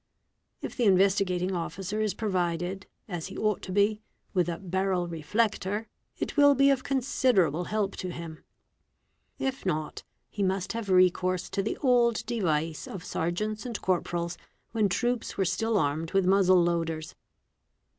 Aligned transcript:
| 0.33 0.61
If 0.63 0.75
the 0.75 0.85
Investigating 0.85 1.53
Officer 1.55 2.01
is 2.01 2.15
provided, 2.15 2.87
as 3.07 3.27
he 3.27 3.37
ought 3.37 3.61
to 3.61 3.71
be, 3.71 4.01
with 4.33 4.49
a" 4.49 4.57
barrel 4.73 5.07
reflector,'' 5.07 5.85
Fig 6.15 6.29
52, 6.31 6.41
it 6.41 6.41
will 6.41 6.55
be 6.55 6.71
of 6.71 6.83
considerable 6.83 7.65
help 7.65 7.95
to 7.97 8.09
him; 8.09 8.43
if 9.37 9.63
not, 9.63 10.01
he 10.31 10.41
=. 10.41 10.41
must 10.41 10.73
have 10.73 10.89
recourse 10.89 11.51
to 11.51 11.61
the 11.61 11.77
old 11.83 12.25
device 12.25 12.87
of; 12.87 13.05
sergeants 13.05 13.63
and 13.63 13.79
corporals, 13.83 14.39
when 14.71 14.89
troops 14.89 15.37
were 15.37 15.45
still 15.45 15.77
armed 15.77 16.13
with 16.13 16.25
muzzle 16.25 16.63
loaders. 16.63 17.13